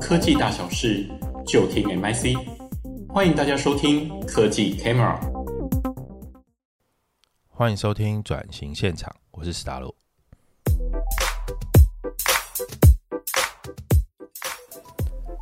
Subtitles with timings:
[0.00, 1.08] 科技大小事
[1.46, 2.36] 就听 MIC，
[3.08, 5.16] 欢迎大家收听科技 Camera。
[7.48, 9.94] 欢迎收听转型现场，我是史达洛。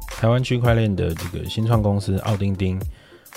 [0.08, 2.78] 台湾区块链的这个新创公司奥丁丁，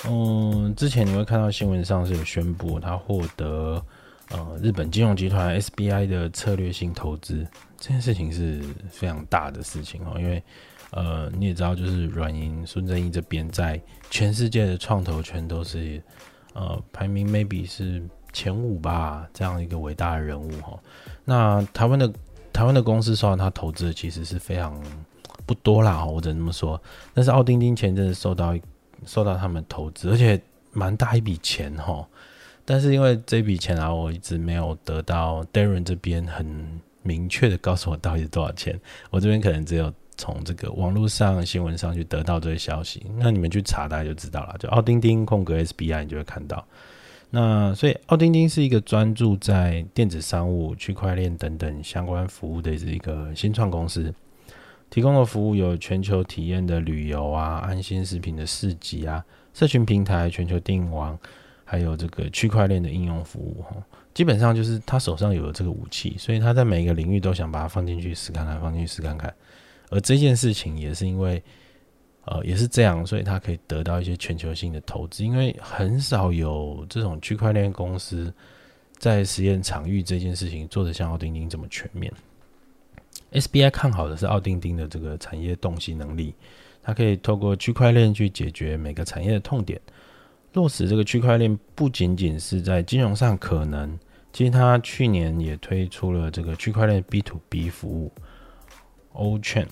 [0.06, 3.82] 嗯，之前你会看到新闻上是有宣布，他获得
[4.30, 7.48] 呃日本金融集团 SBI 的策略性投资，
[7.78, 10.44] 这件事情是非常大的事情哦，因为
[10.92, 16.02] 呃你也知道，就是软银孙正义这边在全世界的创投圈都是
[16.54, 20.80] 呃排名 maybe 是前五吧，这样一个伟大的人物哈。
[21.26, 22.14] 那台湾的
[22.52, 24.82] 台湾的公司受到他投资的其实是非常。
[25.46, 26.82] 不多啦，我只能这么说。
[27.14, 28.58] 但是奥丁丁前阵子受到
[29.06, 32.08] 受到他们投资，而且蛮大一笔钱哈。
[32.66, 38.80] 但是因为这笔钱啊，我一直没有得到 Darren 这边很明确的告诉我到底是多少钱。
[39.10, 43.06] 我这边可能只有从这个网络上新闻上去得到这些消息。
[43.18, 46.66] 那你们去查大家就知道了，就奥丁丁空格 SBI 你就会看到。
[47.30, 54.14] 那所以奥丁丁是一个专注在电子商务、区块链等等相关服务的一个新创公司。
[54.90, 61.18] 提供的服务有全球体验的旅游啊、安心食品的市集啊、社群平台、全球电影网，
[61.74, 63.66] 还有这个区块链的应用服务。
[64.14, 69.34] 基本上就是他手上有了这个武器，所以他在每一个领域都想把它放进去试看看，放进去试看看。
[69.90, 71.42] 而这件事情也是因为，
[72.26, 78.32] 呃，也是这样，所以他可以得到一些全球性的投资，因为很少有这种区块链公司
[79.00, 82.14] 在实验场域这件事情做得像奥丁丁这么全面。
[83.32, 86.36] SBI 看好的是奥丁丁的这个产业洞悉能力，
[86.84, 89.82] 它可以透过区块链去解决每个产业的痛点，
[90.54, 93.98] 落实这个区块链不仅仅是在金融上可能，
[94.32, 98.12] 其实它去年也推出了这个区块链 B to B 服务
[99.14, 99.68] O-Chain，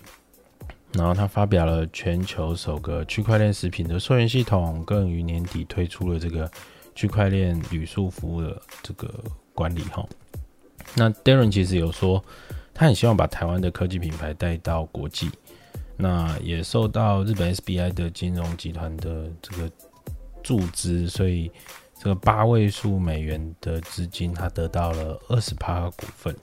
[0.94, 6.50] 然后它发表了全球首个区块链食品的溯源系统，更于年底推出了这个
[6.94, 9.14] 区块链旅宿服务的这个
[9.54, 10.06] 管理哈。
[10.96, 12.24] 那 Darren 其实有说。
[12.74, 15.30] 他很希望把台湾的科技品牌带到国际，
[15.98, 19.70] 那也受到日本 SBI 的金融集团的这个
[20.44, 21.52] 注资，所以
[21.98, 26.36] 这个八位数美元的资金，他得到了二十趴股份。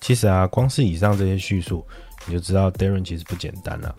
[0.00, 1.86] 其实啊，光是以上这些叙述，
[2.26, 3.94] 你就知道 Darren 其实不简单了。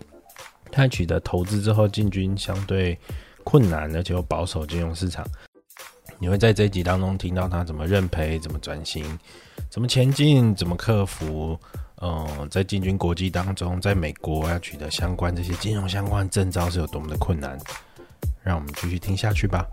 [0.70, 2.98] 他取得投资之后进军相对
[3.42, 5.26] 困难而且又保守金融市场，
[6.18, 9.18] 你会在这集当中听到他怎么认赔、怎么转型。
[9.70, 10.54] 怎么前进？
[10.54, 11.58] 怎么克服？
[12.00, 17.58] 嗯、在进军国际当中，在美国要取得相关这些金融相关证照是有多么的困难？
[18.42, 19.66] 让我们继续听下去吧。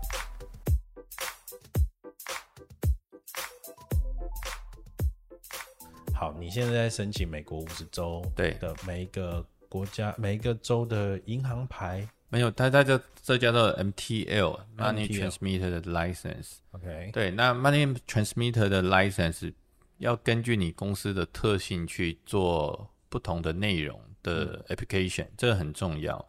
[6.14, 12.08] 好，你现在在申请美国五十州对的每一个国家每一个州的银行牌？
[12.28, 16.54] 没有，它它这这叫做 MTL，Money Transmitter 的 License。
[16.72, 19.52] OK，对，那 Money Transmitter 的 License。
[19.98, 26.22] 要根据你公司的特性去做不同的内容的 application，嗯，这个很重要。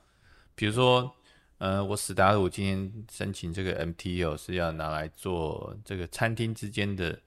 [0.55, 1.13] 比如说，
[1.59, 7.19] 呃，我史达鲁今天申请这个 MTO 是要拿来做这个餐厅之间的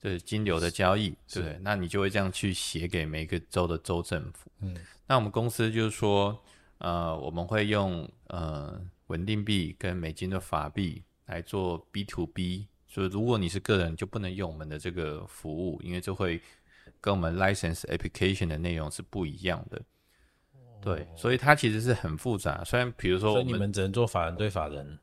[0.00, 1.58] 这个金流的交易，对不对？
[1.62, 4.50] 那你就会这样去写给每个州的州政府。
[4.60, 6.42] 嗯，那我们公司就是说，
[6.78, 12.66] 呃，我们会用呃稳定币跟美金的法币来做 B to B。
[12.88, 16.42] 所以，如果你是个人，就不能用我们的这个服务，因为这会
[17.00, 19.80] 跟我们 license application 的内容是不一样的。
[20.82, 22.62] 对，所以它其实是很复杂。
[22.64, 24.98] 虽然比如说，你们只能做法人对法人。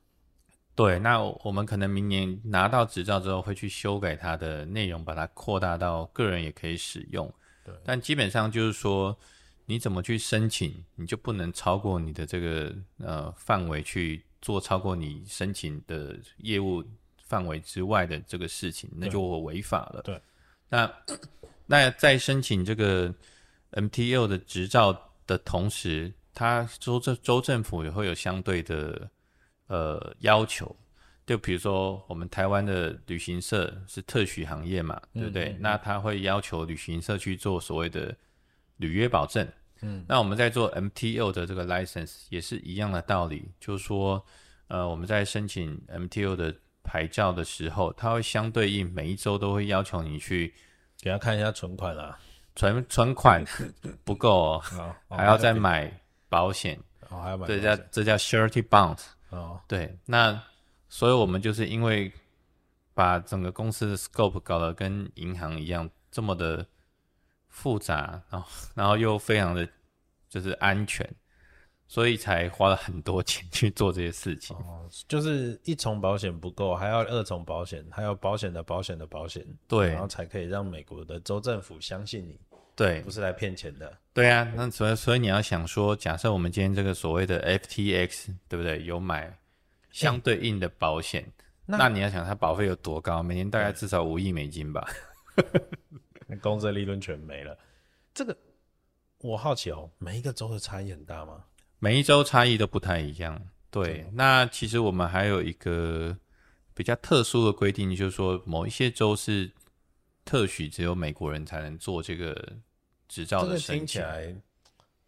[0.76, 7.34] 对，那我们可能明年拿到执照之后，会去修改它的内容，把它扩大到个人也可以使用。
[7.64, 9.18] 对，但基本上就是说，
[9.66, 16.84] 你怎么去申请，你就不能超过你的这个呃范围去做超过你申请的业务。
[17.30, 20.02] 范围之外的这个事情，那就违法了。
[20.02, 20.20] 对，
[20.68, 20.92] 那
[21.68, 23.14] 那在申请这个
[23.74, 29.10] MTL 的执照的同时，他州政州政府也会有相对的
[29.68, 30.76] 呃要求。
[31.26, 35.50] 就比如说，我们台湾的旅行社是特许行业嘛，对不对？
[35.50, 38.16] 嗯嗯嗯，那他会要求旅行社去做所谓的
[38.78, 39.48] 履约保证。
[39.82, 44.26] 嗯，那我们在做 MTO 的这个 license 也是一样的道理，就是说，
[44.68, 46.56] 呃，我们在申请 MTO 的。
[46.82, 50.52] 牌照的时候，它会相对应每一周都会要求你去
[51.00, 52.18] 给他看一下存款啦，
[52.60, 53.42] 存存款
[54.04, 54.64] 不够哦，
[55.08, 55.90] 哦， 还要再买
[56.28, 56.78] 保险，
[57.08, 60.38] 哦，还要买，这叫这叫 surety bond 哦，对，那
[60.90, 62.12] 所以我们就是因为
[62.94, 66.66] 把整个公司的 scope 搞得跟银行一样这么的
[67.48, 69.66] 复杂，然后然后又非常的
[70.28, 71.10] 就是安全，
[71.88, 74.54] 所以才花了很多钱去做这些事情。
[74.58, 82.38] 哦，就是一重保险不够，还要二重保险，还有保险的保险的保险，对，然后才可以让美国的州政府相信你，
[82.80, 83.98] 对，不是来骗钱的。
[84.14, 88.82] 对啊，那所以所以你要想说，假设我们今天这个所谓的 FTX，对不对？
[88.86, 89.38] 有买
[89.92, 91.30] 相对应的保险，
[91.66, 93.22] 那，那你要想它保费有多高？
[93.22, 94.88] 每年大概至少五亿美金吧。
[96.26, 97.58] 那公司的利润全没了。
[98.14, 98.38] 这个
[99.18, 101.44] 我好奇哦，每一个州的差异很大吗？
[101.80, 103.42] 每一州差异都不太一样。
[103.70, 106.18] 对，那其实我们还有一个
[106.74, 109.52] 比较特殊的规定，就是说某一些州是
[110.24, 112.58] 特许只有美国人才能做这个
[113.10, 114.02] 执照的申请。
[114.02, 114.42] 这个听起来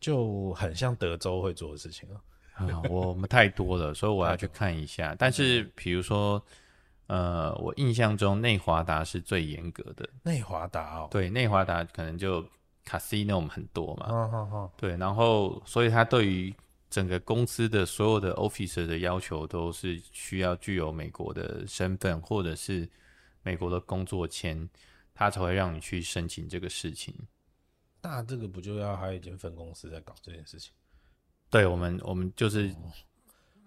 [0.02, 2.20] 就很像德州会做的事情啊。
[2.56, 5.16] 啊，我们太多了，所以我要去看一下。
[5.18, 6.44] 但是比如说。
[7.08, 10.08] 呃，我印象中内华达是最严格的。
[10.24, 12.42] 内华达哦，对，内华达可能就
[12.86, 14.06] casino 很多嘛。
[14.08, 14.72] 哦哦哦。
[14.78, 16.56] 对，然后所以他对于
[16.90, 22.90] 整个公司的所有的 officer 的要求都是需要具有美国的身份或者是
[23.44, 24.66] 美国的工作签，
[25.14, 27.14] 他才会让你去申请这个事情。
[28.02, 30.72] 那这个不就要还有一间分公司在搞这件事情？
[31.52, 32.92] 对，我们我们就是、哦、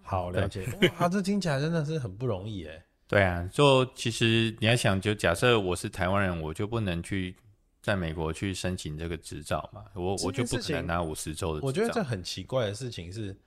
[0.03, 0.67] 好了解。
[0.99, 2.85] 哇，这听起来真的是很不容易哎。
[3.07, 7.37] 对啊，就其实你要想，就假设我是台湾人，我就不能去
[7.83, 11.67] 在美国去申请这个执照嘛，我我就不可能拿五十周的执照。
[11.67, 13.39] 我觉得这很奇怪的事情是，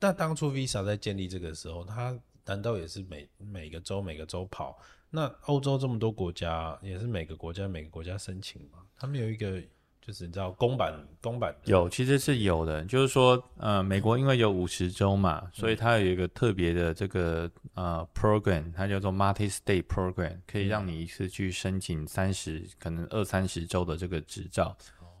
[0.00, 4.76] 那当初 Visa 在建立这个的时候，它难道也是每每个州每个州跑？
[5.08, 8.80] 那欧洲这么多国家，也是每个国家每个国家申请吗？
[8.96, 9.62] 他们有一个。
[10.04, 12.84] 就是你知道公版公版有，其实是有的。
[12.86, 24.76] 就是说，呃，美国因为有五十州嘛，所以它有一个特别的这个呃 program，它叫做 multi-state program，可以让你一次去申请三十可能二三十州的这个执照。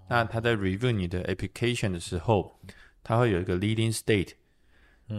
[0.08, 2.58] 那它在 review 你的 application 的时候，
[3.04, 4.32] 它会有一个 leading state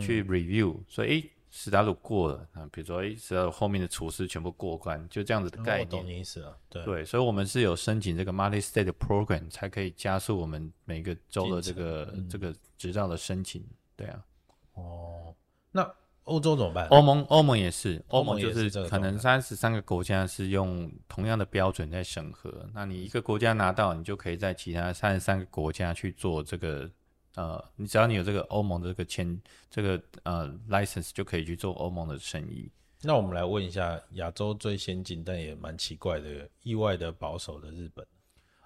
[0.02, 1.30] 去 review，所以。
[1.56, 5.88] 史达鲁过了啊，比如说，哎，史达鲁后面的厨师全部过关，就这样子的概念。
[5.88, 13.64] 我懂你意思了，对对，所以我们是有申请这个 multi-state program，才可以加速我们每个州的这个、嗯、这个执照的申请。
[13.96, 14.26] 对啊。
[14.74, 15.36] 哦，
[15.72, 15.88] 那
[16.24, 16.88] 欧洲怎么办？
[16.88, 26.90] 欧盟欧盟也是，欧盟就是可能三十三个国家是用同样的标准在审核，那你一个国家拿到，你就可以在其他三十三个国家去做这个。
[27.36, 29.40] 呃，你只要你有这个欧盟的这个签，
[29.70, 32.70] 这个呃 license 就可以去做欧盟的生意。
[33.02, 38.06] 那我们来问一下，亚洲最先进但也蛮奇怪的、意外的保守的日本。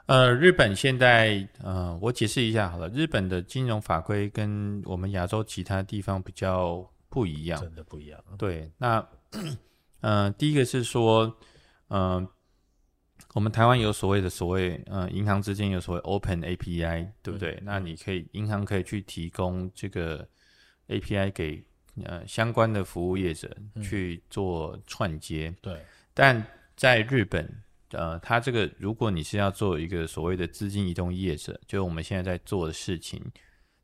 [0.06, 8.24] 呃，日本现在，呃，我解释一下好了，日本的金融法规跟我们亚洲其他地方比较不一样，真的不一样。
[8.38, 9.06] 对，那，
[10.02, 11.36] 呃，第一个是说，
[11.88, 12.28] 呃。
[13.34, 17.52] 我们台湾有所谓的所谓，呃，银行之间有所谓 Open API，对不对？
[17.56, 20.28] 嗯、那你可以，银行可以去提供这个
[20.88, 21.64] API 给
[22.04, 25.50] 呃相关的服务业者去做串接。
[25.50, 25.81] 嗯、对。
[26.14, 26.44] 但
[26.75, 33.22] 在日本，呃，它这个如果你是要做一个所谓的资金移动业者，就是我们现在在做的事情，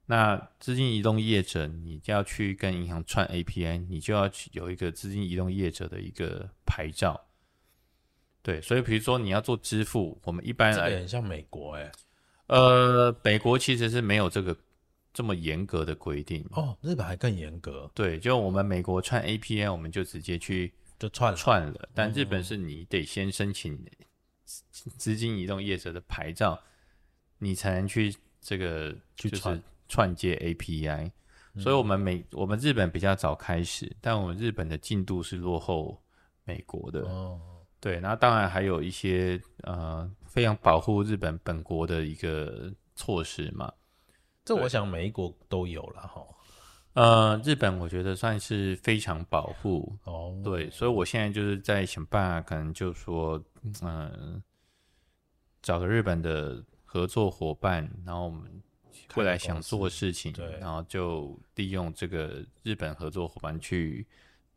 [0.07, 7.19] 那资金移动业者，你就要去跟银行串 API，你就要去有一个资金移动业者的一个牌照。
[8.43, 11.89] 对，所以比如说你要做支付，我们一般来，这个很像美国哎，
[12.47, 14.53] 呃，美国其实是没有这个
[15.13, 17.89] 这么严格的规定哦，日本还更严格。
[17.95, 23.81] 对，就我们美国串 API，我们就直接去就串串了，但日本是你得先申请
[24.45, 26.59] 资金移动业者的牌照，
[27.39, 31.09] 你才能去这个去串串接 API。
[31.59, 36.03] 所以我们美我们日本比较早开始，但我们日本的进度是落后
[36.43, 37.03] 美国的。
[37.03, 37.39] 哦。
[37.83, 43.69] 对，那当然还有一些呃非常保护日本本国的一个措施嘛。
[44.45, 46.25] 这我想每一国都有了哈。
[46.93, 50.33] 呃，日本我觉得算是非常保护哦。
[50.41, 54.41] 对，所以我现在就是在想办法，可能就说嗯、呃，
[55.61, 58.63] 找个日本的合作伙伴，然后我们
[59.15, 64.07] 未来想做事情，对，然后就利用这个日本合作伙伴去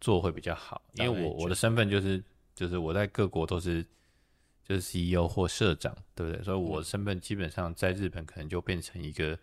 [0.00, 2.22] 做会比较好，因为我我的身份就是。
[2.56, 3.84] 就是我在各国都是
[4.64, 6.42] 就是 CEO 或社长，对不对？
[6.42, 9.38] 所以我身份基本上在日本可能就变成一个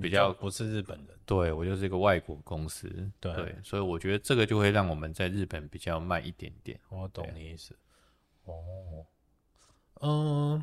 [0.00, 2.88] 比较不是日本人，对，我就是一个外国公司，
[3.18, 6.78] 对，对，所以我觉得这个就会让我们在日本比较慢一点点。
[6.88, 7.76] 我懂你意思。
[8.44, 9.04] 哦，
[10.00, 10.62] 嗯，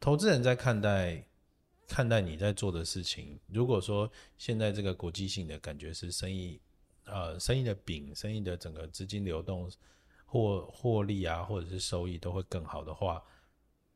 [0.00, 1.22] 投资人在看待
[1.86, 6.58] 看待你在做的事情，如果说现在这个国际性的感觉是生意，
[7.04, 9.70] 呃，生意的饼，生意的整个资金流动。
[10.26, 13.22] 获获利啊，或者是收益都会更好的话，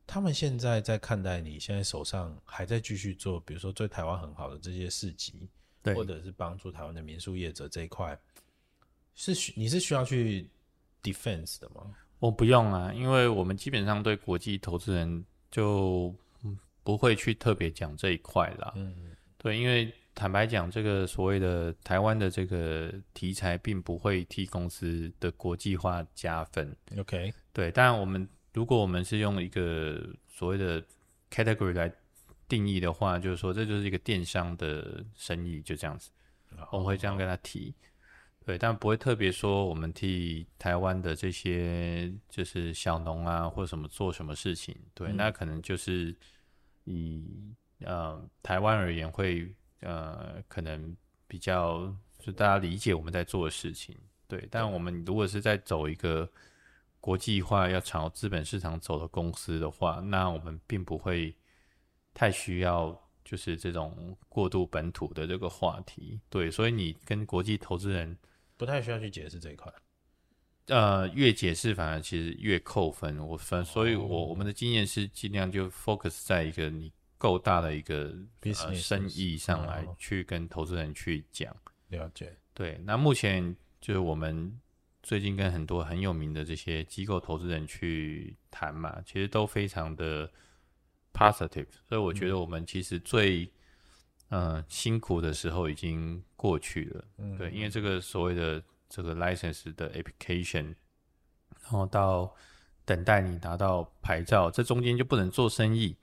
[0.07, 5.47] 他们现在在看待你现在手上还在继续做，比如说对台湾很好的这些市集，
[5.83, 8.17] 对，或者是帮助台湾的民宿业者这一块，
[9.13, 10.49] 是需你是需要去
[11.03, 11.93] defense 的吗？
[12.19, 16.15] 我不用啊，因为我们基本上对国际投资人就
[16.83, 18.73] 不会去特别讲这一块啦。
[18.75, 26.75] 嗯，对，因为坦白讲，这个所谓的台湾的这个题材，并不会替公司的国际化加分。
[26.97, 30.83] OK，对，当然我们如果我们是用一个所谓的
[31.29, 31.91] category 来
[32.47, 36.11] 定义的话，就是说这就是一个电商的生意，就这样子，
[36.71, 37.73] 我们会这样跟他提。
[38.43, 44.75] 对，但不会特别说我们替台湾的这些就是小农啊，或什么做什么事情。
[44.95, 46.13] 对，嗯、那可能就是
[46.85, 47.53] 以
[47.85, 49.47] 呃台湾而言会
[49.81, 50.95] 呃可能
[51.27, 53.95] 比较就大家理解我们在做的事情。
[54.27, 56.29] 对，但我们如果是在走一个
[56.99, 61.35] 国际化要朝资本市场走的公司的话，那我们并不会
[62.13, 66.19] 太需要就是这种过度本土的这个话题。
[66.29, 68.17] 对，所以你跟国际投资人。
[68.57, 69.73] 不太需要去解释这一块，
[70.67, 73.17] 呃，越解释反而其实越扣分。
[73.17, 78.11] 我分，所以我我们的经验是尽量就 focus 在一个你够大的一个
[78.73, 81.55] 生意上来去跟投资人去讲。
[81.89, 82.81] 了解，对。
[82.83, 84.59] 那目前就是我们
[85.03, 90.27] 最近跟很多很有名的这些机构投资人去谈嘛，其实都非常的
[91.13, 91.67] positive。
[91.87, 93.43] 所以我觉得我们其实最
[94.29, 100.73] 嗯、呃，辛苦的时候已经过去了，嗯，对，因为这个所谓的这个 license 的 application，
[101.61, 102.33] 然后到
[102.83, 105.95] 等待你拿到牌照，这中间就不能做生意，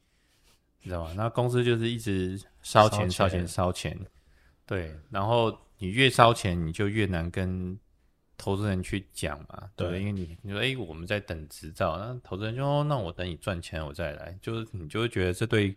[0.88, 1.12] 你知道吗？
[1.14, 3.98] 那公司就是一直烧钱、烧钱、烧钱，
[4.64, 7.78] 对，然后你越烧钱，你就越难跟
[8.36, 15.76] 投资人去讲嘛，对，对，因为你你说，哎，我们在等执照，那投资人就说，那我等你赚钱我再来，就是你就会觉得这对。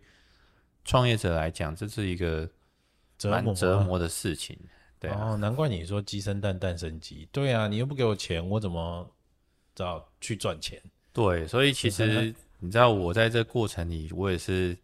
[0.84, 2.50] 创业者来讲，这是一个
[3.22, 4.58] 蛮折磨的事情，
[4.98, 5.28] 对啊。
[5.28, 7.28] 哦，难怪你说鸡生蛋，蛋生鸡。
[7.30, 9.08] 对啊，你又不给我钱，我怎么
[9.76, 10.82] 找去赚钱？
[11.12, 14.76] 对，所以其实 你知道，我在这过程里，我也是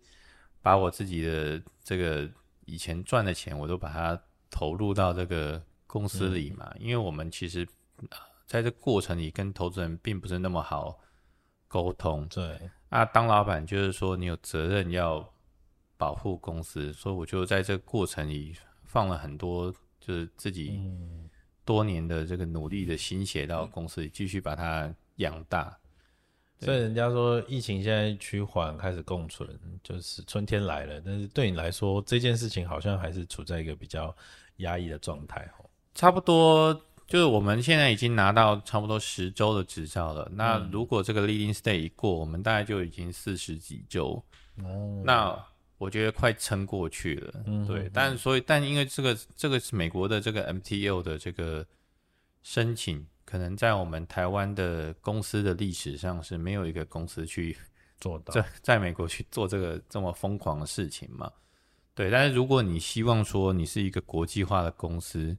[0.69, 2.29] 把我自己的这个
[2.67, 4.21] 以前赚的钱，我都把它
[4.51, 6.71] 投入到这个公司里嘛。
[6.75, 6.83] 嗯。
[6.83, 7.67] 因为我们其实
[8.47, 10.99] 在这过程里跟投资人并不是那么好
[11.67, 12.29] 沟通。
[12.29, 12.61] 对
[12.91, 15.27] 啊，当老板就是说你有责任要。
[16.01, 20.81] 保护公司，所以我就在这个过程里放了很多，就是自己
[21.65, 25.77] 多年的这个努力的心血到公司里，继续把它养大。
[26.61, 29.49] 所以人家说疫情现在趋缓，开始共存，
[29.83, 31.01] 就是春天来了。
[31.05, 34.15] 但是对你来说，这件事情好像还是处在一个比较
[34.57, 35.49] 压抑的状态。
[35.95, 36.73] 差不多
[37.07, 40.29] 就是我们现在已经拿到差不多十周的执照了。
[40.35, 44.23] 那如果这个 leading stage 一过，我们大概就已经四十几周。
[44.63, 45.45] 哦，那。
[45.79, 51.65] 我觉得快撑过去了，嗯、对，但所以但因为这个这个是美国的这个 MTO 的这个
[52.43, 57.55] 申请，可能在我们台湾的公司的历史上是没有一个公司去
[58.01, 61.31] 做到在在美国去做这个这么疯狂的事情嘛，
[61.95, 62.11] 对。
[62.11, 65.37] 但是如果你希望说你是一个国际化的公司，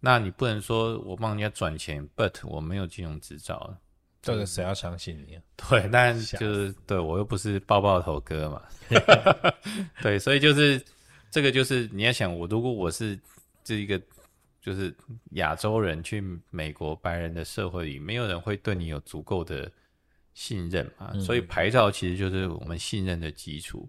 [0.00, 3.72] 那你不能说我帮人家转钱，but 我没有金融执照。
[4.20, 5.42] 这个谁要相信你啊？
[5.68, 8.62] 对，但就是对我又不是抱抱头哥嘛，
[10.02, 10.84] 对，所以就是
[11.30, 13.16] 这个就是你要想我，如果我是
[13.62, 14.00] 这一个
[14.62, 14.96] 就是
[15.32, 19.70] 亚洲人去美国白人的社会里，没有人会对你有足够的
[20.32, 23.86] 信任嘛，嗯、所以牌照其实就是我们信任的基础。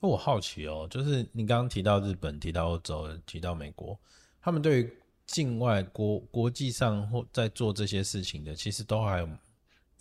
[0.00, 3.98] 那我好奇哦，就是你刚刚提到日本、提到欧洲、提到美国，
[4.42, 4.92] 他们对于
[5.24, 9.28] 境外国国际上或在做这些事情的，其实都还有。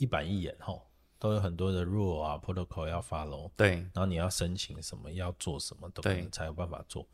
[0.02, 0.82] 一板一眼吼，
[1.20, 3.52] 都有很多的 rule 啊，protocol 要 follow。
[3.58, 7.06] 对，然后你要申请什么，要做什么，都可能才有办法做。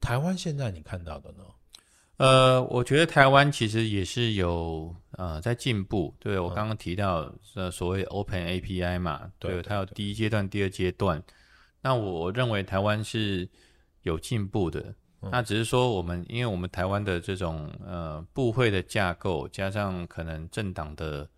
[0.00, 1.44] 台湾现在你看到的呢？
[2.18, 6.14] 呃，我觉得台湾其实也是有呃在进步。
[6.18, 11.22] 对，我刚刚提到呃所谓 open API 嘛，对，对，它有第一阶段、第二阶段。
[11.80, 13.48] 那我认为台湾是
[14.02, 14.94] 有进步的。
[15.22, 15.30] 嗯。
[15.32, 21.28] 那只是说我们，因为我们台湾的这种呃部会的架构，加上可能政党的。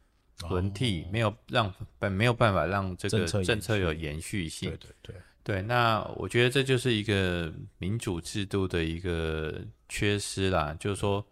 [0.49, 4.71] 轮替没有让本没有办法让这个政策有延续性。
[4.71, 5.17] 对对对
[5.50, 10.76] 对，那我觉得这就是一个民主制度的一个缺失啦。
[10.78, 11.26] 就是说，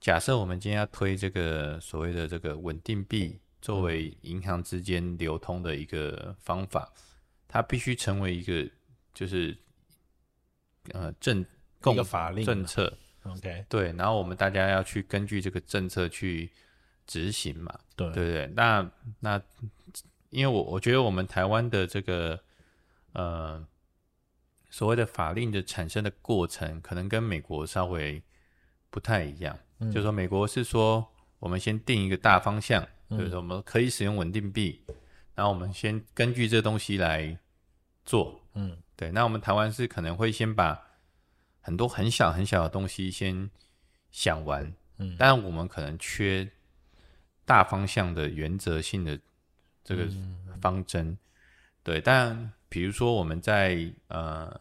[0.00, 6.92] 假设我们今天要推这个所谓的这个稳定币作为银行之间流通的一个方法，
[7.46, 8.68] 它必须成为一个
[9.14, 9.56] 就是
[10.92, 11.44] 呃政
[11.80, 12.92] 共法令政策。
[13.22, 16.50] OK，对，然后我们大家要去根据这个政策去。
[17.10, 18.86] 执行嘛，对对对，那
[19.20, 19.42] 那
[20.28, 22.38] 因为我我觉得我们台湾的这个
[23.12, 23.66] 呃
[24.70, 28.22] 所谓的法令的产生的过程，可能跟美国稍微
[28.90, 29.58] 不太一样。
[29.78, 31.06] 嗯，就是说美国是说
[31.38, 34.82] 我们先定一个大方向，嗯，就是说我们可以使用稳定币，
[35.34, 37.38] 然后我们先根据这东西来
[38.04, 38.40] 做。
[38.54, 39.10] 嗯，对。
[39.10, 40.78] 那我们台湾是可能会先把
[41.60, 43.48] 很多很小很小的东西先
[44.10, 44.70] 想完。
[44.98, 46.50] 嗯，但我们可能缺
[47.44, 49.18] 大方向的原则性的
[49.84, 50.08] 这个
[50.60, 51.18] 方针，嗯、
[51.84, 52.00] 对。
[52.00, 54.54] 但比如说我们在呃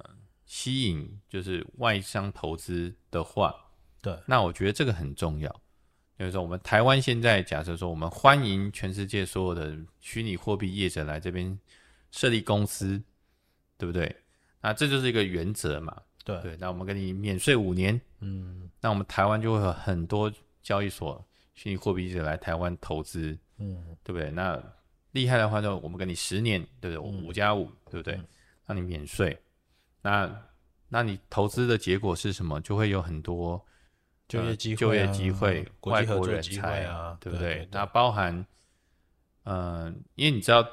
[0.46, 3.54] 吸引就是外商投资的话，
[4.02, 5.62] 对，那我觉得这个很重要。
[6.18, 11.60] 就是说，我们台湾现在假设说，我们欢迎全世界所有的虚拟货币业者来这边
[12.10, 13.00] 设立公司，
[13.78, 14.16] 对不对？
[14.62, 15.96] 那这就是一个原则嘛。
[16.26, 20.32] 对对，那我们给你免税五年，嗯，那我们台湾就会有很多
[20.64, 21.24] 交易所
[21.54, 24.32] 虚拟货币业者来台湾投资，嗯，对不对？
[24.32, 24.60] 那
[25.18, 26.98] 厉害的话，就我们给你十年，对不对？
[26.98, 28.20] 五加五，对不对？
[28.66, 29.38] 让你免税，
[30.02, 30.30] 那
[30.88, 32.62] 那你投资的结果是什么？
[32.62, 33.66] 就会有很多
[34.28, 37.68] 就业机会、就业机会、外国人才啊，对不对？
[37.72, 38.46] 那包含，
[39.44, 40.64] 嗯，因为你知道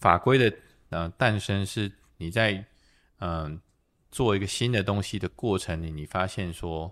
[0.00, 0.52] 法规的
[0.90, 2.64] 呃诞生是你在
[3.20, 3.60] 嗯。
[4.14, 6.88] 做一个新的东西的过程里，你发现说，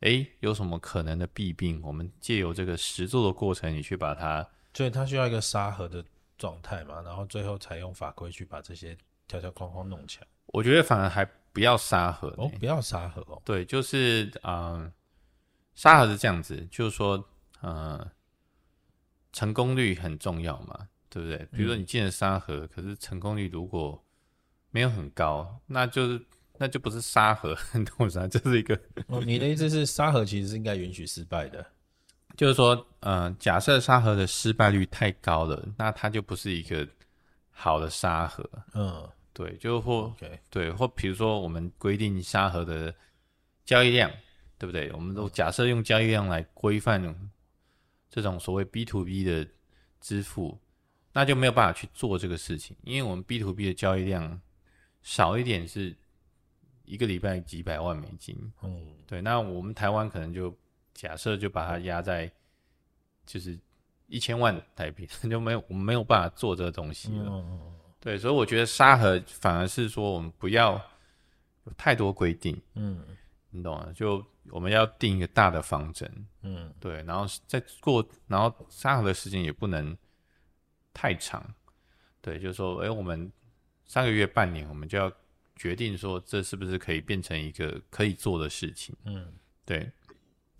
[0.00, 1.80] 哎，有什么可能的弊病？
[1.84, 6.04] 我们借由这个实做的过程，你去把它，所以它需要一个沙盒的
[6.38, 10.26] 状态嘛，然后最后才用法规去把这些条条框框弄起来。
[10.46, 13.40] 我觉得反而还不要沙盒哦，不要沙盒哦。
[13.44, 14.92] 对，就是啊、呃，
[15.74, 17.28] 沙盒是这样子，就是说，
[17.60, 18.10] 呃，
[19.32, 21.38] 成功率很重要嘛，对不对？
[21.52, 24.04] 比如说你进了沙盒，嗯、可是成功率如果
[24.70, 26.24] 没有很高，那就是。
[26.56, 28.28] 那就不是沙盒， 很懂啥？
[28.28, 28.80] 这是一个。
[29.08, 31.66] 哦，你的意思是沙盒其实是应该允许失败的，
[32.36, 36.86] 就是说，嗯、呃，假设沙盒的失败率太高了，那它就不是一个
[37.50, 38.48] 好的沙盒。
[38.74, 40.12] 嗯，对，就或.
[40.50, 42.94] 对，或比如说我们规定沙盒的
[43.64, 44.10] 交易量，
[44.58, 44.90] 对不对？
[44.92, 47.02] 我们都假设用交易量来规范
[48.10, 49.46] 这种所谓 B to B 的
[50.00, 50.58] 支付，
[51.12, 54.40] 那就没有办法去做这个事情，因为我们 B to B 的交易量
[55.02, 55.96] 少一点是。
[56.86, 60.54] 一个礼拜几百万美金，嗯，对，那我们台湾可能就
[60.94, 62.30] 假设就把它压在
[63.26, 63.58] 就是
[64.06, 70.72] 一千万台币， 就没有我们没有办法做这个东西了，嗯，对，所以我觉得沙盒反而是说我们不要
[71.64, 73.04] 有太多规定，嗯，
[73.50, 73.92] 你懂吗？
[73.94, 79.96] 就我们要定一个大的方针，嗯，对，然后再过，然后沙盒的时间也不能
[80.92, 81.44] 太长，
[82.20, 83.30] 对，就是说，哎，我们
[83.84, 85.12] 三个月、半年，我们就要。
[85.56, 88.92] 决定说这是不是可以变成一个可以做的事情？
[89.04, 89.32] 嗯，
[89.64, 89.88] 对。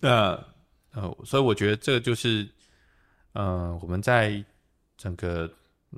[0.05, 0.47] 那
[0.93, 2.47] 呃，所以我觉得这个就是，
[3.33, 4.45] 呃，我们在
[4.99, 5.51] 整个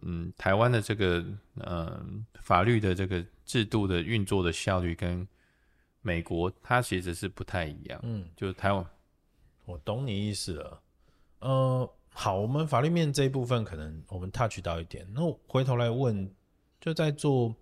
[0.03, 1.25] 嗯台湾的这个
[1.57, 2.01] 呃
[2.35, 5.27] 法律的这个制度的运作的效率跟
[6.03, 7.99] 美国它其实是不太一样。
[8.05, 8.87] 嗯，就是台湾，
[9.65, 10.81] 我懂你意思了。
[11.41, 16.33] 呃，好，我们法律面这一部分可能我们 touch 到一点，那我回头来问，
[16.81, 17.53] 就在做。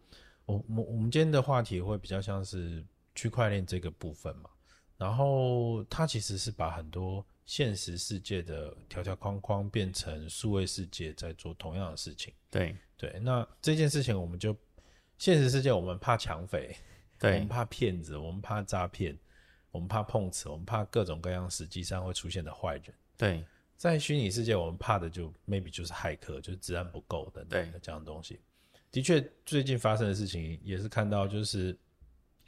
[0.45, 4.51] 我我我们今天的话题会比较像是区块链这个部分嘛，
[4.97, 12.33] 然后它其实是把很多现实世界的条条框框变成数位世界在做同样的事情。
[12.51, 14.57] 对对，那这件事情我们就
[15.19, 16.77] 现实世界我们怕抢匪，
[17.19, 19.19] 对，我们怕骗子，我们怕诈骗，
[19.71, 22.95] 我们怕碰瓷，我们怕各种各样实际上会出现的坏人。
[23.17, 23.45] 对，
[23.77, 28.41] 在虚拟世界我们怕的就 maybe 就是骇客，就是治安不够等等的这样的东西。
[28.91, 31.77] 的确，最近发生的事情也是看到，就是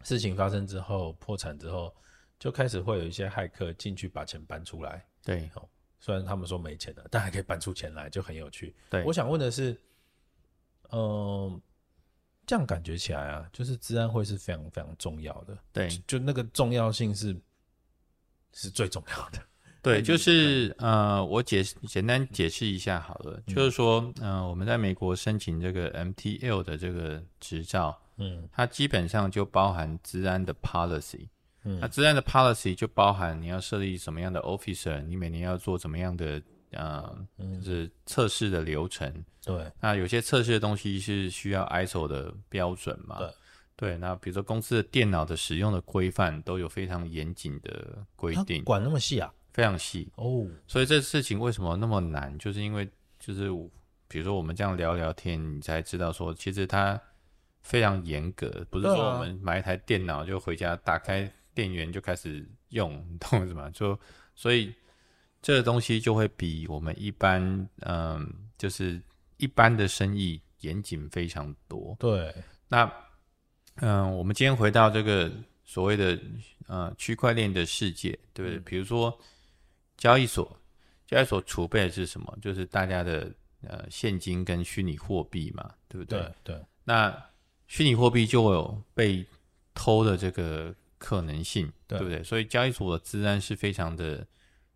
[0.05, 1.93] 事情发生之后破产之后，
[2.39, 5.05] 就开始会有一些骇客进去把钱搬出来。
[5.23, 5.69] 对，哦，
[5.99, 8.75] 虽然他们说没钱了，但还可以搬出钱来，就很有趣。
[8.91, 9.73] 对，我想问的是，
[10.91, 11.61] 嗯、呃，
[12.47, 15.59] 这样感觉起来啊，就是治安会是非常非常重要的。
[15.73, 17.37] 对，就，就那个重要性是
[18.53, 19.41] 是最重要的。
[19.83, 31.29] 对，就是呃，我解简单解释一下好了，嗯、就是说，呃，我们在美国申请这个 MTL 的这个执照，嗯，它基本上就包含治安的 policy，
[31.67, 39.13] 嗯，那资安的 policy 就包含你要设立什么样的 officer，你每年要做怎么样的呃，就是测试的流程，
[39.45, 43.31] 对、嗯，那有些测试的东西是需要 ISO 的标准嘛，对，
[43.77, 49.33] 对，那比如说公司的电脑的使用的规范都有非常严谨的规定，管那么细啊？
[49.53, 52.37] 非常细哦，所以这事情为什么那么难？
[52.39, 52.87] 就是因为
[53.19, 53.49] 就是
[54.07, 57.01] 比如说我们这样聊聊天，你才知道说其实它
[57.63, 63.71] 非常严格，不是说我们买一台电脑就回家打开电源就开始用， 你懂我意思吗？
[63.71, 63.99] 就
[64.35, 64.73] 所以
[65.41, 69.01] 这个东西就会比我们一般嗯，就是
[69.39, 71.97] 一般的生意严谨非常多。
[71.99, 72.35] 对，
[72.69, 72.85] 那
[73.77, 75.33] 嗯、呃，我们今天回到这个
[75.65, 76.21] 所谓的
[76.67, 78.59] 呃区块链的世界，对不对？
[78.59, 79.19] 嗯、比如说
[79.97, 80.55] 交易所，
[81.07, 82.39] 交易所储备的是什么？
[82.43, 86.21] 就是大家的呃现金跟虚拟货币嘛，对不对？
[86.45, 86.55] 对。
[86.57, 87.13] 对那
[87.67, 89.27] 虚拟货币就有被
[89.75, 92.23] 偷的这个可能性，对，对不对？
[92.23, 94.27] 所以交易所的治安是非常的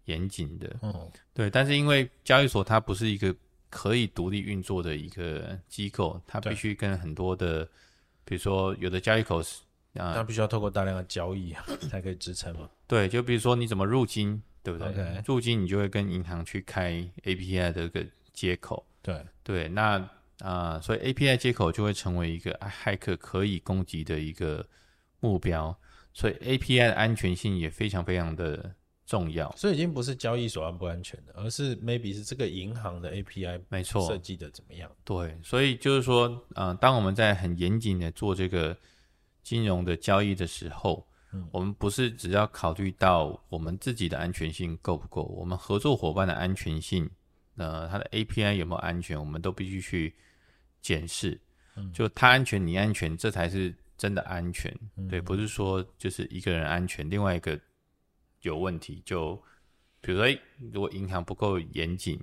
[0.05, 1.51] 严谨的，嗯，对。
[1.51, 3.35] 但是因为交易所它不是一个
[3.69, 7.65] 可以独立运作的一个机构，它必须跟很多的，
[8.25, 9.61] 比如说有的交易口是
[9.95, 11.55] 啊，它必须要透过大量的交易
[11.89, 12.69] 才可以支撑嘛。
[12.87, 16.93] 对，就比如说你怎么入金，对不对.入金你就会跟银行去开
[17.25, 20.09] API 的一个接口，对对，那。
[20.41, 24.67] 啊、呃，所以 API 接口就会成为一个骇客可以攻击的一个
[25.21, 25.79] 目标，
[26.13, 28.75] 所以 API 的安全性也非常非常的
[29.07, 29.51] 重要。
[29.57, 34.91] 所以已经不是交易所安不安全的，而是 maybe 是这个银行的 API 没错设计的怎么样？
[35.05, 38.77] 对，所以就是说，嗯、呃，当我们在很严谨的做这个
[39.43, 47.09] 金融的交易的时候，嗯，我们不是只要考虑到我们自己的安全性够不够，我们合作伙伴的安全性，
[47.57, 50.15] 呃，它的 API 有没有安全，我们都必须去。
[50.83, 51.39] 检视，
[51.93, 54.75] 就他安全，你安全，这才是真的安全。
[54.97, 57.61] 嗯、对，不是说就是一个人安全，另外一个
[58.41, 59.03] 有问题。
[59.05, 59.37] 就
[60.01, 60.41] 比如说，欸、
[60.73, 62.19] 如果银行不够严谨，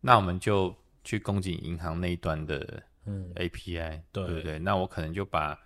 [0.00, 2.80] 那我们就去攻击银行那一端的
[3.34, 4.60] API，、嗯、对不对？
[4.60, 5.58] 那我可能就把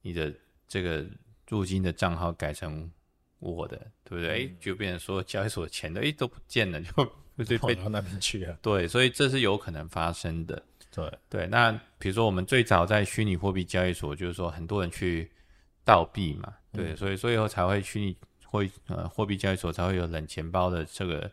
[0.00, 0.34] 你的
[0.66, 1.06] 这个
[1.50, 2.90] 入金的账号改成
[3.40, 4.28] 我的，对不对？
[4.30, 6.90] 哎、嗯欸，就变成说交易所的钱都哎、欸、都不见了，就
[7.44, 8.58] 就被跑到那边去了。
[8.62, 10.62] 对，所以这是有可能发生的。
[10.98, 15.30] 对对，那比如说我们最早在虚拟货币交易所，就是说很多人去
[15.84, 21.30] 盗币嘛，对，嗯、所以所以才会虚拟货呃货币交易所才会有冷钱包的这个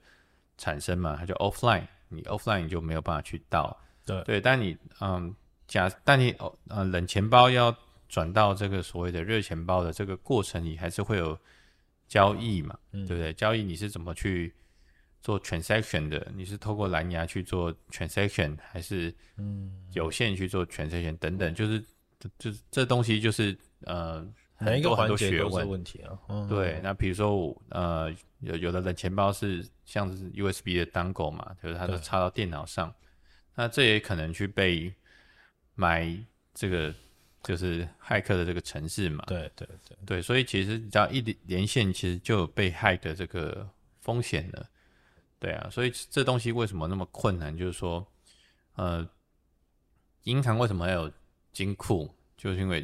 [0.58, 3.76] 产生嘛，它就 offline，你 offline 你就没有办法去盗，
[4.06, 5.36] 对对，但你嗯
[5.68, 7.76] 假但你哦呃冷钱包要
[8.08, 11.38] 转到这个所谓的热钱包的这个过程你，还是会有
[12.08, 13.34] 交易嘛，嗯、对不对？
[13.34, 14.54] 交易你是怎么去？
[15.26, 21.84] 做 transaction 的，你是透过蓝牙去做 transaction，还是嗯有线去做 transaction 等等，就是
[22.38, 26.48] 就这东西就是呃很多很多学问问题啊。
[26.48, 32.94] 对，那比如说呃有有的冷钱包是像是 USB 的 dongle 嘛，就是它是插到电脑上，
[33.56, 34.94] 那这也可能去被
[35.74, 36.16] 买
[36.54, 36.94] 这个
[37.42, 39.24] 就是骇客的这个城市嘛。
[39.26, 43.68] 对对对对，所以其实只要一连线，其实就有被害的这个
[44.02, 44.70] 风险了。
[45.46, 47.56] 对啊，所以这东西为什么那么困难？
[47.56, 48.04] 就是说，
[48.74, 49.08] 呃，
[50.24, 51.12] 银行为什么要有
[51.54, 52.12] 金库？
[52.36, 52.84] 就是因为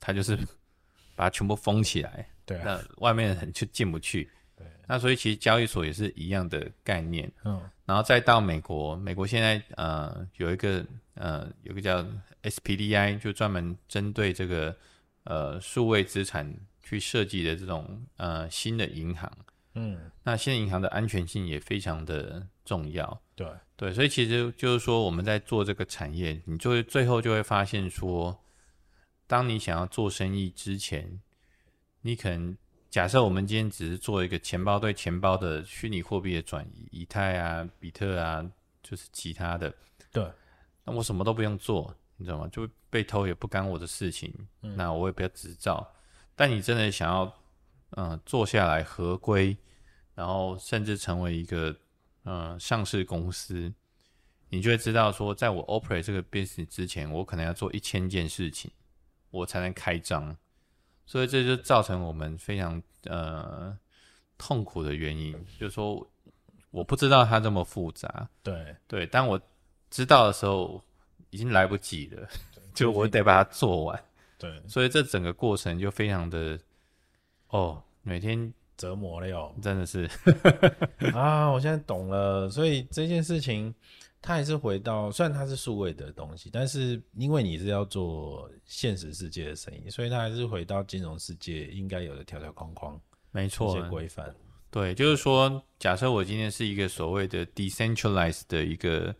[0.00, 0.36] 它就是
[1.14, 4.28] 把它全部封起来，对啊，那外面的人就进不去。
[4.56, 7.30] 对，那所以其实交易所也是一样的概念。
[7.44, 12.04] 嗯，然后再到美国，美国现在呃有一个呃有个叫
[12.42, 14.76] SPDI，就专门针对这个
[15.22, 19.30] 呃数位资产去设计的这种呃新的银行。
[19.74, 23.22] 嗯，那现在银行的安全性也非常的重要。
[23.36, 28.36] 对对，所以其实就是说，我们在做这个产业，你就会最后就会发现说，
[29.28, 31.20] 当你想要做生意之前，
[32.00, 32.56] 你可能
[32.90, 38.44] 假设我们今天只是做一个钱包对钱包的虚拟货币的转移，以太啊、比特啊，
[38.82, 39.72] 就是其他的。
[40.10, 40.28] 对，
[40.84, 42.48] 那我什么都不用做，你知道吗？
[42.48, 44.34] 就被偷也不干我的事情。
[44.62, 45.88] 嗯，那我也不要执照。
[46.34, 47.32] 但你真的想要。
[47.96, 49.56] 嗯，做下来合规，
[50.14, 51.74] 然后甚至成为一个
[52.24, 53.72] 嗯上市公司，
[54.48, 58.70] 你就会知道说，在我 operate 这个 business 之前，我可能要做一千件事情，
[59.30, 60.36] 我才能开张，
[61.04, 63.76] 所以这就造成我们非常呃
[64.38, 66.08] 痛苦的原因，就是说
[66.70, 68.76] 我不知道它这么复杂，对。
[68.86, 69.40] 对，当我
[69.90, 70.80] 知道的时候，
[71.30, 72.28] 已经来不及了，
[72.72, 74.04] 就我得把它做完，
[74.38, 76.56] 对，所以这整个过程就非常的。
[77.50, 80.08] 哦，每天折磨了哟，真的是
[81.12, 81.50] 啊！
[81.50, 83.74] 我现在懂了，所以这件事情
[84.22, 93.00] 它还是回到，虽然它是数位的东西，但是因为你是要做现实世界的生意，所以它还是回到金融世界应该有的条条框框，
[93.32, 94.34] 没错，一些规范。
[94.70, 99.14] 对，就是说，假设我今天是一个所谓的 decentralized 的一个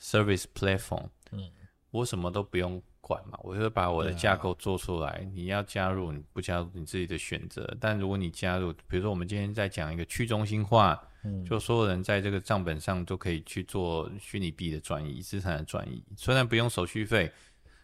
[0.00, 1.48] service platform，嗯，
[1.92, 2.82] 我什么都不用。
[3.10, 5.08] 管嘛，我就把我的架构做出来。
[5.10, 7.76] 啊、你要加入，你不加入你自己的选择。
[7.80, 17.32] 但如果你加入，比如说我们今天在讲一个去中心化，嗯，就所有人在这个账本上都可以去做虚拟币的转移、资产的转移，虽然不用手续费，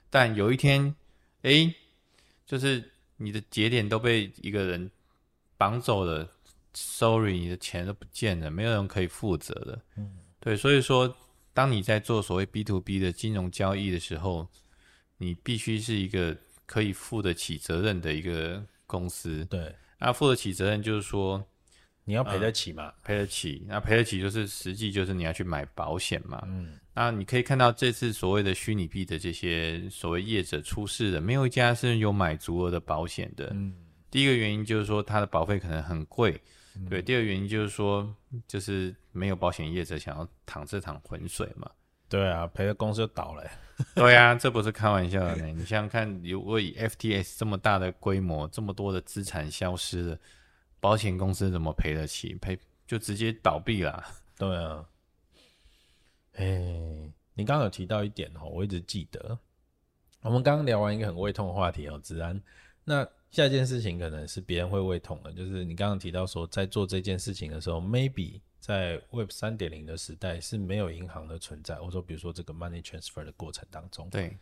[0.09, 0.95] 但有一天，
[1.43, 1.75] 哎、欸，
[2.47, 4.89] 就是你的节点都被一个人
[5.57, 6.31] 绑走了
[6.73, 9.83] ，sorry，你的钱都不见了，没有人可以负责的。
[9.97, 11.13] 嗯，对，所以说
[11.53, 14.47] 当你在做所谓 B to B 的金融交易的时候，
[15.19, 19.45] 你必须是一个可以负得起责任的一个公司。
[19.47, 21.45] 对，那负得起责任就是说。
[22.09, 22.93] 你要赔得起吗？
[23.03, 26.41] 赔、呃、得起，那赔得起就是实际就是你要去买保险嘛。
[26.47, 33.51] 嗯，那你可以看到这次所谓的虚拟币的这些所谓业者出事的，没有一家是有买足额的保险的。
[33.55, 33.75] 嗯，
[34.09, 36.41] 第一个原因就是说它的保费可能很贵，
[36.77, 37.03] 嗯、对。
[37.03, 38.09] 第二个原因就是说，
[38.47, 41.69] 就是没有保险业者想要淌这趟浑水嘛。
[42.09, 43.45] 对啊，赔了公司就倒了。
[43.95, 45.47] 对啊，这不是开玩笑的呢。
[45.49, 50.19] 你想想看，如果以 FTS 这么大的规模，这么多的资产消失了。
[50.81, 52.35] 保险公司怎么赔得起？
[52.37, 54.03] 赔就直接倒闭了。
[54.39, 54.85] 对啊，
[56.35, 56.47] 哎，
[57.35, 59.39] 你刚刚有提到一点哦，我一直记得。
[60.23, 62.41] 我们刚刚聊完一个很胃痛的话题哦，子安。
[62.85, 71.79] 那下一件事情可能是别人会胃痛的，就是你刚刚提到说，在做这件事情的时候，maybe 在 Web 三点零的时代是没有银行的存在。
[71.79, 74.37] 我说，比如说这个 money transfer 的过程当中，对，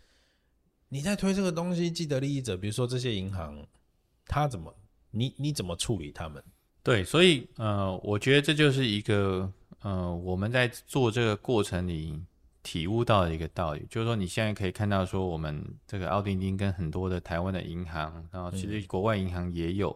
[0.88, 3.66] 你在推这个东西，既得利益者，比如说这些银行，
[4.26, 4.74] 他怎么？
[5.10, 6.42] 你你怎么处理他们？
[6.82, 12.18] 对，所以呃，我觉得这就是一个呃，我们在做这个过程里
[12.62, 19.94] 体悟到的一个道理，就是说你现在可以看到说，我们这个奥丁丁跟很多的台湾的银行，然后其实国外银行也有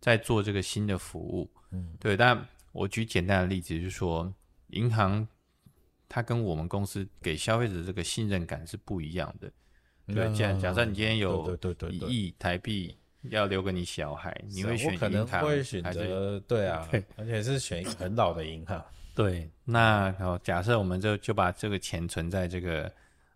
[0.00, 2.16] 在做这个新的服务，嗯，对。
[2.16, 4.32] 但我举简单的例子，就是说
[4.68, 5.26] 银行
[6.08, 9.50] 它跟我们公司给消费者这个信任感是不一样的。
[10.06, 11.58] 对，假假设你今天有
[11.90, 12.96] 一亿台币。
[13.30, 15.42] 要留给你小孩，你会选银行？
[15.42, 16.88] 会选择对啊，
[17.18, 18.82] 而且是选一个很老的银行。
[19.12, 22.90] 对，那好，假设我们就就把这个钱存在这个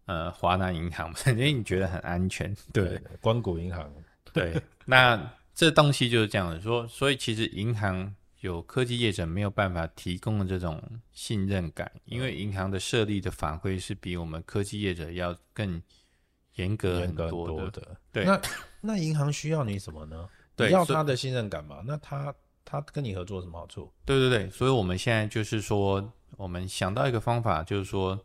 [0.06, 2.56] 呃华南银行， 因为你觉得很安全。
[2.72, 3.92] 对，光谷银行。
[4.32, 4.54] 对，
[4.86, 5.20] 那
[5.52, 15.82] 这东西就是这样的说，所以其实银行有科技业者没有办法提供的这种信任感，因为银行的设立的法规是比我们科技业者要更。
[16.56, 18.26] 严格很多的，对。
[18.26, 18.38] 那
[18.82, 20.28] 那银行需要你什么呢？
[20.54, 21.82] 对，要他的信任感嘛？
[21.86, 23.90] 那他他跟你合作有什么好处？
[24.04, 28.22] 对对对，所以我们现在就是说，我们想到一个方法，就是说，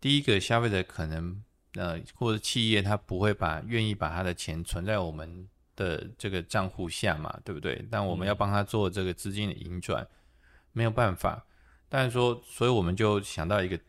[0.00, 1.40] 第一个消费者可能
[1.74, 5.48] 呃或者企业他不会把愿意把他的钱存在我们
[5.78, 7.82] 的这个账户下嘛，对不对？
[7.90, 10.08] 但我们要帮他做这个资金的移转，嗯，
[10.72, 11.46] 没有办法。
[11.88, 13.80] 但是说，所以我们就想到一个。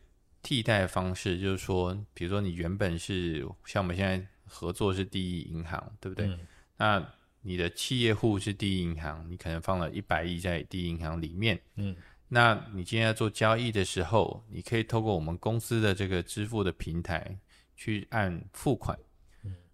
[0.42, 6.28] 替代方式就是说，比如说你原本是像我们现在合作是第一银行，对不对？
[6.28, 6.38] 嗯。
[6.78, 11.60] 那你的企业户是第一银行，你可能放了一百亿在第一银行里面。
[11.74, 11.94] 嗯。
[12.26, 17.38] 那你今天要做交易的时候，你可以透过我们公司的这个支付的平台
[17.76, 18.98] 去按付款。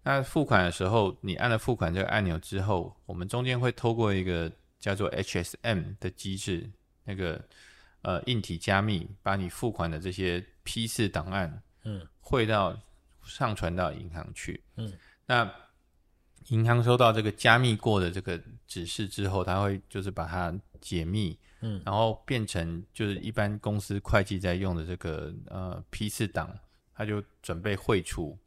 [0.07, 0.17] 嗯。
[0.17, 6.69] 那付款的时候，你按了付款这个按钮之后，我们中间会透过一个叫做 HSM 的机制，
[7.03, 7.43] 那个
[8.01, 10.43] 呃硬体加密，把你付款的这些。
[10.69, 12.77] 批次档案，嗯，汇到
[13.23, 14.91] 上传到银行去，嗯，
[15.25, 15.49] 那
[16.49, 26.53] 银行收到这个加密过的这个指示之后，他会就是把它解密，嗯，然后变成就是一般公司会计在用的这个呃批次档，
[26.93, 28.37] 他就准备汇出。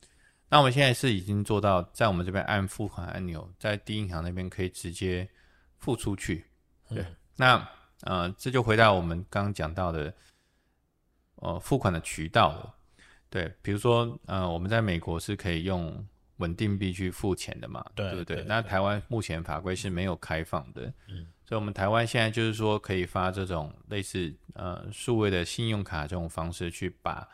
[0.50, 5.26] 那我们现在是已经做到，在我们这边按付款按钮，在第一银行那边可以直接
[5.78, 6.44] 付出去，
[6.88, 7.68] 对，嗯、那
[8.02, 10.12] 呃这就回到我们刚刚讲到的。
[11.42, 12.74] 呃，付款的渠道了，
[13.30, 18.36] 对，比如说，呃，我们在美国是可以用稳定币去付钱的嘛，对，对不对？
[18.36, 27.26] 对，那台湾目前法规是没有开放的，嗯，所以我们台湾现在就是说可以发这种类似呃数位的信用卡这种方式去把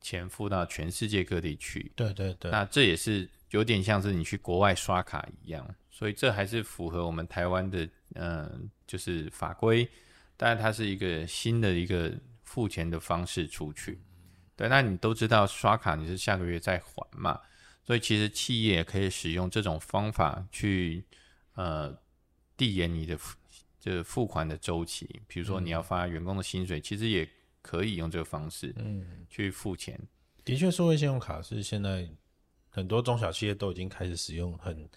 [0.00, 7.84] 钱付到全世界各地去，对对对，那这也是有点像是你去国外刷卡一样，所以这还是符合我们台湾的
[8.14, 9.88] 嗯、呃，就是法规，
[10.36, 12.12] 但是它是一个新的一个。
[12.42, 14.00] 付钱的方式出去，
[14.56, 17.40] 对，那你都知道刷卡你是下个月再还嘛，
[17.84, 21.04] 所以其实企业可以使用这种方法去
[21.54, 21.96] 呃
[22.56, 23.38] 递延你的付
[23.78, 27.24] 这个付款的周期，比如说你要发员工的薪水，嗯，其实也
[27.62, 29.98] 可以用这个方式嗯去付钱。
[30.00, 30.08] 嗯，
[30.44, 32.08] 的确，数位信用卡是现在
[32.68, 34.88] 很多中小企业都已经开始使用很。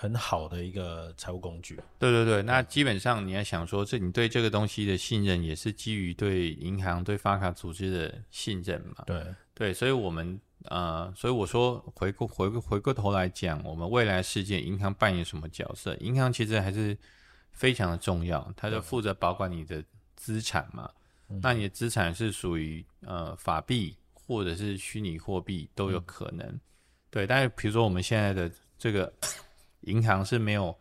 [0.00, 1.74] 很好的一个财务工具。
[1.98, 9.02] 对对对，那基本上你要想说，这你对这个东西的信任，也是基于对银行、对发卡组织的信任嘛？
[9.06, 15.96] 对对，所以我们呃，所以我说回过回过回过头来讲，我们未来世界银行扮演什么角色？
[15.96, 16.96] 银行其实还是
[17.50, 19.82] 非常的重要，它就负责保管你的
[20.14, 20.88] 资产嘛。
[21.28, 26.46] 那你的资产是属于呃法币或者是虚拟货币都有可能。
[26.46, 26.60] 嗯、
[27.10, 29.12] 对，但是比如说我们现在的这个。
[29.82, 30.76] 银行是没有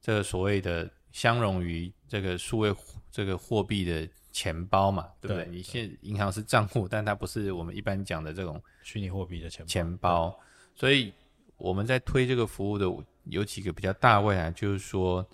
[0.00, 2.72] 这个所谓的相容于这个数位
[3.10, 5.44] 这个货币的钱包嘛，对不对？
[5.44, 10.34] 对你现银行是账户，但它不是我们一般讲的这种虚拟货币的钱钱包。
[10.76, 11.12] 所以
[11.56, 12.86] 我们在推这个服务的
[13.24, 15.28] 有几个比较大未来，就是说，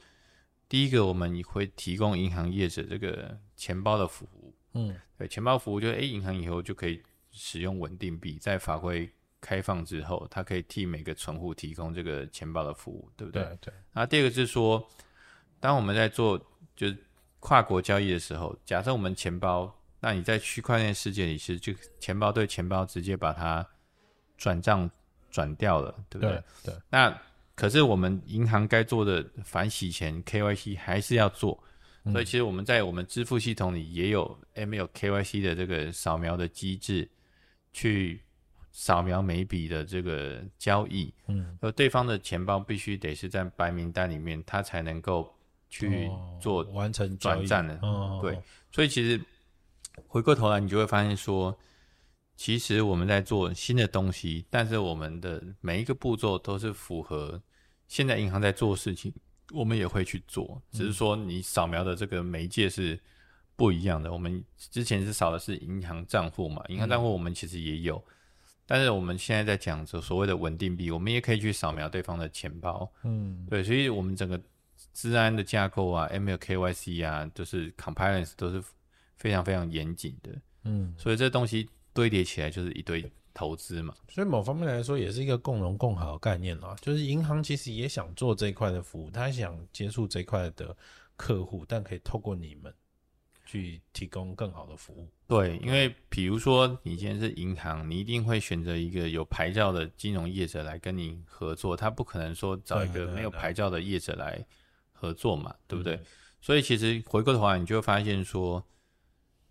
[0.70, 4.54] 第一个我们会提供银行业者这个钱包的服务。
[4.74, 7.02] 嗯，对，钱包服务就是，哎，银行以后就可以
[7.32, 13.42] 使用稳定币，在法规开放之后，它可以替每个存户提供这个钱包的服务，对不对？
[13.42, 13.74] 对对。
[13.92, 14.88] 然后第二个是说，
[15.58, 16.40] 当我们在做
[16.76, 16.96] 就是
[17.40, 23.68] 跨国交易的时候，假设我们钱包，那你在区块链世界里是就钱包对钱包直接把它
[24.38, 24.88] 转账
[25.32, 26.30] 转掉了，对不对？
[26.62, 26.72] 对。
[26.72, 27.20] 对那
[27.60, 31.62] 可是我们银行该做的反洗钱 KYC 还是要做。
[32.10, 37.06] 所以其实我们在我们支付系统里也有 AML KYC 的这个扫描的机制，
[37.74, 38.22] 去
[38.72, 45.30] 扫描每一笔的这个交易，嗯，而对方的钱包必须得是在白名单里面，他才能够
[45.68, 46.08] 去
[46.40, 47.78] 做完成转账的，
[48.22, 48.40] 对。
[48.72, 49.20] 所以其实
[50.06, 51.54] 回过头来，你就会发现说，
[52.34, 57.42] 其实我们在做新的东西，但是我们的每一个步骤都是符合
[57.90, 59.12] 现在银行在做事情。
[59.52, 62.96] 我们也会去做，只是说你扫描的这个媒介是
[63.56, 64.12] 不一样的。
[64.12, 68.00] 我们之前是扫的是银行账户嘛，银行账户我们其实也有，
[68.64, 72.88] 但是我们现在在讲着所谓的稳定币，我们也可以去扫描对方的钱包。
[73.02, 74.40] 嗯，对，所以我们整个
[74.94, 78.62] 治安的架构啊，AML KYC 啊，就是 compliance 都是
[79.16, 80.30] 非常非常严谨的。
[80.62, 83.10] 嗯，所以这东西堆叠起来就是一堆。
[83.32, 86.76] 投资嘛，所以某方面来说也是一个共荣共好的概念啦。
[86.80, 90.76] 就是银行其实也想做这一块的服务，他想接触这一块的
[91.16, 92.74] 客户，但可以透过你们
[93.46, 95.08] 去提供更好的服务。
[95.26, 104.44] 对，因为比如说你今天是银行，你一定会选择一个有牌照的金融业者来跟你合作，他不可能说找一个没有牌照的业者来
[104.92, 106.00] 合作嘛，对，不对？
[106.40, 108.64] 所以其实回过头来，你就会发现说，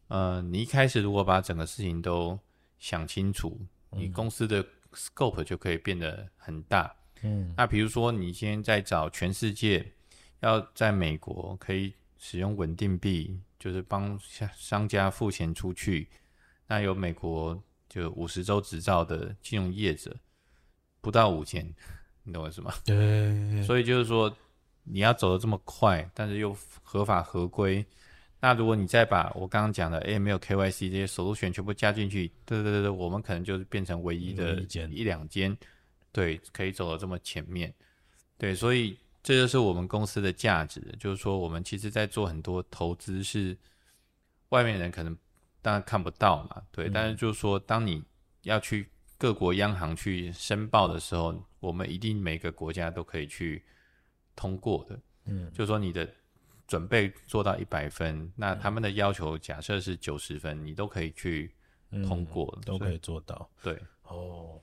[0.07, 2.37] 呃，你一开始如果把整个事情都
[2.79, 3.59] 想清楚，
[3.91, 6.95] 你公司的 scope 就可以变得很大。
[7.21, 9.93] 嗯，那比如说你今天在找全世界
[10.39, 16.07] 要在美国可以使用稳定币，就是帮商商家付钱出去，
[16.67, 20.15] 那有美国就五十州执照的金融业者
[21.01, 21.73] 不到五千，
[22.23, 22.73] 你懂我意思吗？
[22.85, 23.61] 对。
[23.63, 24.33] 所以就是说
[24.83, 27.85] 你要走得这么快，但是又合法合规。
[28.41, 35.57] 那如果你再把我刚刚讲的 AML KYC 这些 solution 全部加进去，对对对对，我们可能就是变成唯一的一两间，
[36.13, 37.73] 对，可以走到这么前面，
[38.37, 43.57] 对，所以这就是我们公司的价值，就是说我们其实在做很多投资是
[44.49, 45.17] 外面人可能
[45.61, 48.01] 当然看不到嘛，对，嗯、但是就是说当你
[48.43, 53.61] 要去各国央行去申报的时候，我们一定每个国家都可以去
[54.33, 56.09] 通过的，嗯，就是说你的。
[56.69, 61.51] 准备做到一百分，那他们的要求假设是九十分，你都可以去
[62.05, 63.49] 通过，嗯，都可以做到。
[63.63, 64.61] 对，哦，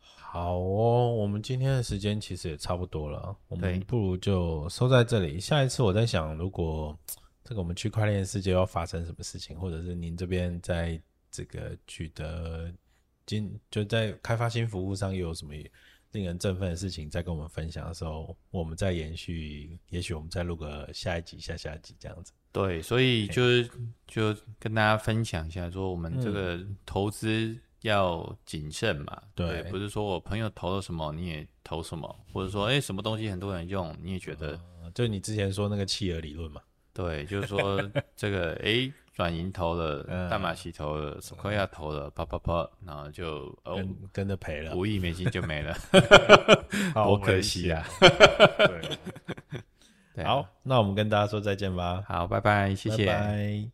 [0.00, 5.38] 好哦，我们今天的时间其实也差不多了，我们不如就收在这里。
[5.38, 6.98] 下一次我在想，如果
[7.44, 12.68] 这个我们区块链世界要发生什么事情，或者是您这边在这个取得
[13.24, 15.54] 金，就在开发新服务上又有什么？
[16.12, 22.32] 令人振奋的事情，在跟我们分享的时候，我们再延续，也许我们再录个下一集、下下集这样子。
[22.52, 23.70] 对，所以就是
[24.06, 29.62] 就跟大家分享一下，说我们这个投资要谨慎嘛、嗯对。
[29.62, 36.60] 对，不是说我朋友投了什么你也投什么，或者说哎、欸、什么东西很多人用你也觉得，嗯、就你之前说那个企鹅理论嘛。
[36.92, 37.80] 对，就是说
[38.16, 38.92] 这个哎。
[39.20, 45.76] 软银投了，大马锡投了，索科亚投了，啪啪啪，然后就哦跟跟着赔了，五亿美金就没了，
[46.94, 47.84] 好可惜啊！
[48.00, 48.98] 对，
[50.14, 52.02] 对，好，那我们跟大家说再见吧。
[52.08, 53.04] 好，拜拜，谢谢。
[53.04, 53.68] 拜拜。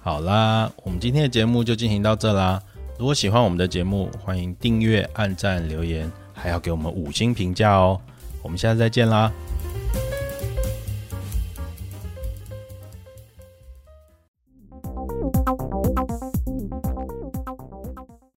[0.00, 2.60] 好啦，我们今天的节目就进行到这啦。
[2.98, 6.10] 如果喜欢我们的节目，欢迎订阅、按赞、留言。
[6.40, 8.00] 还要给我们五星评价哦！
[8.48, 9.30] 我们下次再见啦。